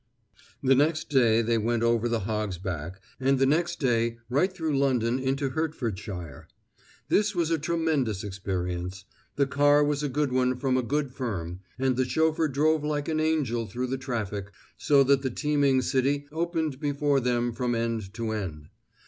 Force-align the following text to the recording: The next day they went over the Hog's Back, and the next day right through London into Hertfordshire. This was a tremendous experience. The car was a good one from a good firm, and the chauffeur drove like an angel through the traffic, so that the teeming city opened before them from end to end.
The 0.63 0.73
next 0.73 1.11
day 1.11 1.43
they 1.43 1.59
went 1.59 1.83
over 1.83 2.09
the 2.09 2.21
Hog's 2.21 2.57
Back, 2.57 2.99
and 3.19 3.37
the 3.37 3.45
next 3.45 3.79
day 3.79 4.17
right 4.31 4.51
through 4.51 4.75
London 4.75 5.19
into 5.19 5.49
Hertfordshire. 5.49 6.47
This 7.09 7.35
was 7.35 7.51
a 7.51 7.59
tremendous 7.59 8.23
experience. 8.23 9.05
The 9.35 9.45
car 9.45 9.83
was 9.83 10.01
a 10.01 10.09
good 10.09 10.31
one 10.31 10.57
from 10.57 10.75
a 10.75 10.81
good 10.81 11.11
firm, 11.11 11.59
and 11.77 11.95
the 11.97 12.05
chauffeur 12.09 12.47
drove 12.47 12.83
like 12.83 13.09
an 13.09 13.19
angel 13.19 13.67
through 13.67 13.85
the 13.85 13.97
traffic, 13.99 14.49
so 14.75 15.03
that 15.03 15.21
the 15.21 15.29
teeming 15.29 15.83
city 15.83 16.27
opened 16.31 16.79
before 16.79 17.19
them 17.19 17.53
from 17.53 17.75
end 17.75 18.11
to 18.15 18.31
end. 18.31 18.69